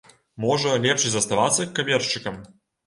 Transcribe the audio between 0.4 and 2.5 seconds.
Можа, лепш і заставацца кавершчыкам?